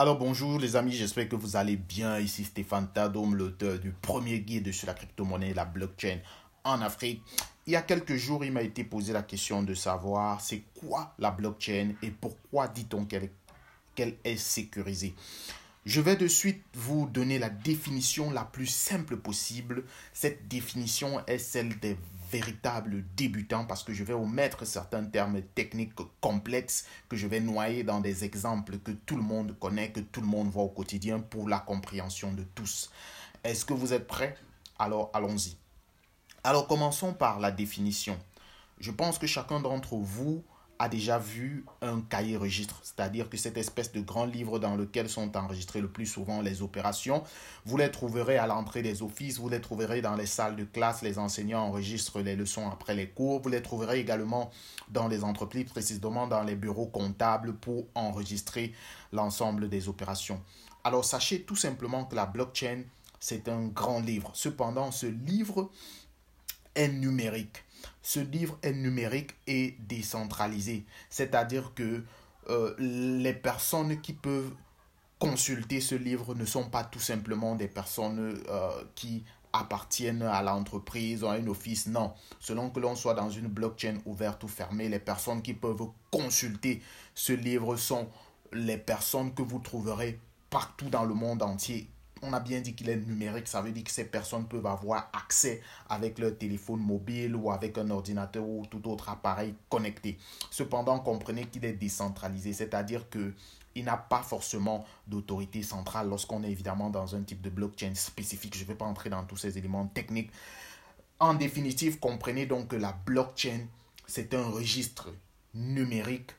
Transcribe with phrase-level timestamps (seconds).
[0.00, 2.20] Alors bonjour les amis, j'espère que vous allez bien.
[2.20, 6.20] Ici Stéphane Tadom, l'auteur du premier guide sur la crypto-monnaie et la blockchain
[6.62, 7.20] en Afrique.
[7.66, 11.14] Il y a quelques jours, il m'a été posé la question de savoir c'est quoi
[11.18, 15.16] la blockchain et pourquoi dit-on qu'elle est sécurisée?
[15.86, 19.84] Je vais de suite vous donner la définition la plus simple possible.
[20.12, 21.96] Cette définition est celle des
[22.30, 27.82] véritable débutant parce que je vais omettre certains termes techniques complexes que je vais noyer
[27.82, 31.20] dans des exemples que tout le monde connaît, que tout le monde voit au quotidien
[31.20, 32.90] pour la compréhension de tous.
[33.44, 34.36] Est-ce que vous êtes prêts?
[34.78, 35.56] Alors allons-y.
[36.44, 38.18] Alors commençons par la définition.
[38.78, 40.44] Je pense que chacun d'entre vous
[40.78, 45.08] a déjà vu un cahier registre, c'est-à-dire que cette espèce de grand livre dans lequel
[45.08, 47.24] sont enregistrées le plus souvent les opérations,
[47.64, 51.02] vous les trouverez à l'entrée des offices, vous les trouverez dans les salles de classe,
[51.02, 54.50] les enseignants enregistrent les leçons après les cours, vous les trouverez également
[54.88, 58.72] dans les entreprises, précisément dans les bureaux comptables pour enregistrer
[59.12, 60.40] l'ensemble des opérations.
[60.84, 62.82] Alors sachez tout simplement que la blockchain,
[63.18, 64.30] c'est un grand livre.
[64.34, 65.70] Cependant, ce livre
[66.76, 67.64] est numérique
[68.02, 70.84] ce livre est numérique et décentralisé.
[71.10, 72.02] C'est-à-dire que
[72.48, 74.52] euh, les personnes qui peuvent
[75.18, 81.22] consulter ce livre ne sont pas tout simplement des personnes euh, qui appartiennent à l'entreprise
[81.22, 81.86] ou à un office.
[81.86, 85.88] Non, selon que l'on soit dans une blockchain ouverte ou fermée, les personnes qui peuvent
[86.10, 86.82] consulter
[87.14, 88.08] ce livre sont
[88.52, 91.88] les personnes que vous trouverez partout dans le monde entier
[92.22, 95.10] on a bien dit qu'il est numérique, ça veut dire que ces personnes peuvent avoir
[95.12, 100.18] accès avec leur téléphone mobile ou avec un ordinateur ou tout autre appareil connecté.
[100.50, 103.32] Cependant, comprenez qu'il est décentralisé, c'est-à-dire que
[103.74, 108.56] il n'a pas forcément d'autorité centrale lorsqu'on est évidemment dans un type de blockchain spécifique.
[108.56, 110.30] Je ne vais pas entrer dans tous ces éléments techniques.
[111.20, 113.66] En définitive, comprenez donc que la blockchain,
[114.06, 115.10] c'est un registre
[115.54, 116.32] numérique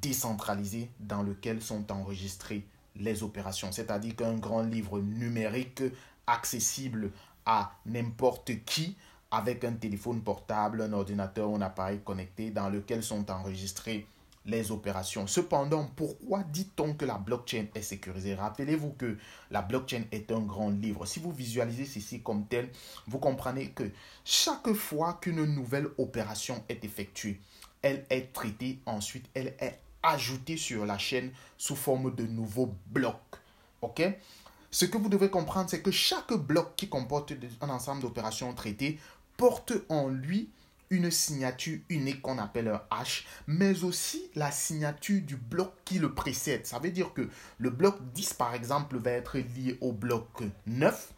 [0.00, 2.66] décentralisé dans lequel sont enregistrés
[2.98, 3.72] les opérations.
[3.72, 5.82] C'est-à-dire qu'un grand livre numérique
[6.26, 7.12] accessible
[7.46, 8.96] à n'importe qui
[9.30, 14.06] avec un téléphone portable, un ordinateur ou un appareil connecté dans lequel sont enregistrées
[14.46, 15.26] les opérations.
[15.26, 18.34] Cependant, pourquoi dit-on que la blockchain est sécurisée?
[18.34, 19.18] Rappelez-vous que
[19.50, 21.04] la blockchain est un grand livre.
[21.06, 22.70] Si vous visualisez ceci comme tel,
[23.06, 23.90] vous comprenez que
[24.24, 27.40] chaque fois qu'une nouvelle opération est effectuée,
[27.82, 33.16] elle est traitée, ensuite elle est ajouter sur la chaîne sous forme de nouveaux blocs.
[33.82, 34.02] OK?
[34.70, 38.98] Ce que vous devez comprendre, c'est que chaque bloc qui comporte un ensemble d'opérations traitées
[39.36, 40.50] porte en lui
[40.90, 46.14] une signature unique qu'on appelle un hash, mais aussi la signature du bloc qui le
[46.14, 46.66] précède.
[46.66, 47.28] Ça veut dire que
[47.58, 50.26] le bloc 10, par exemple, va être lié au bloc
[50.66, 51.12] 9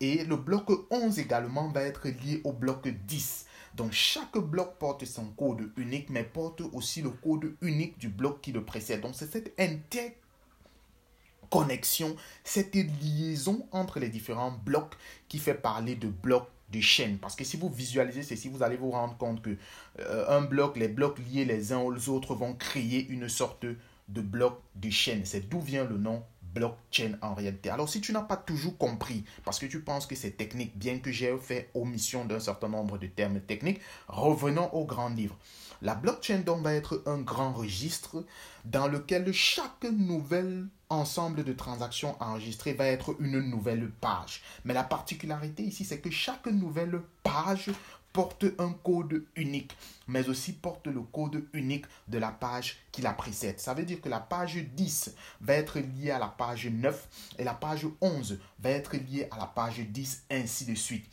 [0.00, 3.45] et le bloc 11 également va être lié au bloc 10.
[3.76, 8.40] Donc chaque bloc porte son code unique, mais porte aussi le code unique du bloc
[8.40, 9.02] qui le précède.
[9.02, 14.94] Donc c'est cette interconnexion, cette liaison entre les différents blocs
[15.28, 17.18] qui fait parler de blocs de chaîne.
[17.18, 19.56] Parce que si vous visualisez ceci, vous allez vous rendre compte que
[20.00, 23.66] euh, un bloc, les blocs liés les uns aux autres vont créer une sorte
[24.08, 25.24] de bloc de chaîne.
[25.24, 26.24] C'est d'où vient le nom
[26.56, 27.68] blockchain en réalité.
[27.68, 30.98] Alors si tu n'as pas toujours compris, parce que tu penses que c'est technique, bien
[30.98, 35.36] que j'ai fait omission d'un certain nombre de termes techniques, revenons au grand livre.
[35.82, 38.24] La blockchain donc va être un grand registre
[38.64, 44.42] dans lequel chaque nouvel ensemble de transactions enregistrées va être une nouvelle page.
[44.64, 47.70] Mais la particularité ici, c'est que chaque nouvelle page
[48.16, 49.76] porte un code unique,
[50.08, 53.60] mais aussi porte le code unique de la page qui la précède.
[53.60, 57.44] Ça veut dire que la page 10 va être liée à la page 9 et
[57.44, 61.04] la page 11 va être liée à la page 10, ainsi de suite.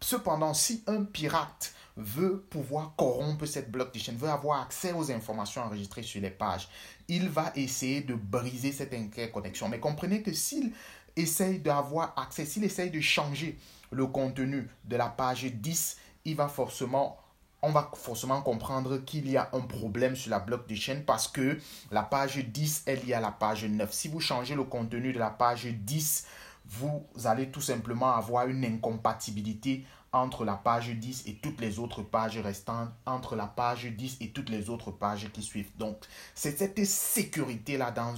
[0.00, 6.02] Cependant, si un pirate veut pouvoir corrompre cette blockchain, veut avoir accès aux informations enregistrées
[6.02, 6.68] sur les pages,
[7.06, 9.68] il va essayer de briser cette interconnexion.
[9.68, 10.72] Mais comprenez que s'il
[11.14, 13.56] essaye d'avoir accès, s'il essaye de changer
[13.90, 15.96] le contenu de la page 10,
[16.34, 17.18] va forcément
[17.62, 21.26] on va forcément comprendre qu'il y a un problème sur la bloc de chaîne parce
[21.26, 21.58] que
[21.90, 23.92] la page 10 est liée à la page 9.
[23.92, 26.26] Si vous changez le contenu de la page 10,
[26.66, 32.02] vous allez tout simplement avoir une incompatibilité entre la page 10 et toutes les autres
[32.02, 35.76] pages restantes, entre la page 10 et toutes les autres pages qui suivent.
[35.76, 35.96] Donc,
[36.34, 38.14] c'est cette sécurité-là dans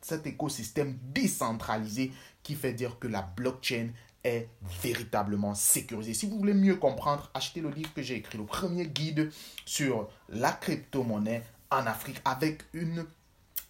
[0.00, 2.12] cet écosystème décentralisé
[2.42, 3.88] qui fait dire que la blockchain
[4.28, 4.48] est
[4.82, 6.14] véritablement sécurisé.
[6.14, 9.30] Si vous voulez mieux comprendre, achetez le livre que j'ai écrit, le premier guide
[9.64, 13.06] sur la crypto-monnaie en Afrique avec une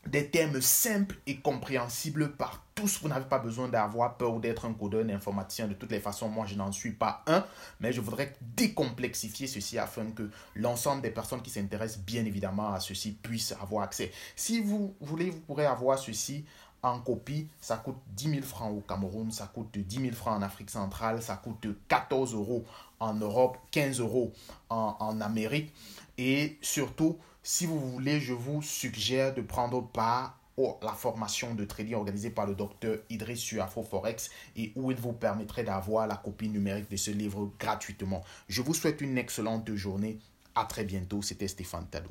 [0.06, 3.00] des termes simples et compréhensibles par tous.
[3.02, 5.66] Vous n'avez pas besoin d'avoir peur d'être un codeur, un informaticien.
[5.66, 7.44] De toutes les façons, moi, je n'en suis pas un.
[7.80, 12.80] Mais je voudrais décomplexifier ceci afin que l'ensemble des personnes qui s'intéressent bien évidemment à
[12.80, 14.12] ceci puissent avoir accès.
[14.36, 16.44] Si vous voulez, vous pourrez avoir ceci
[16.82, 20.42] en copie, ça coûte 10 000 francs au Cameroun, ça coûte 10 000 francs en
[20.42, 22.64] Afrique centrale, ça coûte 14 euros
[23.00, 24.32] en Europe, 15 euros
[24.70, 25.72] en, Amérique.
[26.16, 30.38] Et surtout, si vous voulez, je vous suggère de prendre part
[30.82, 35.12] la formation de trading organisée par le docteur Idriss sur Forex et où il vous
[35.12, 38.24] permettrait d'avoir la copie numérique de ce livre gratuitement.
[38.48, 40.18] Je vous souhaite une excellente journée.
[40.56, 41.22] À très bientôt.
[41.22, 42.10] C'était Stéphane Tadou.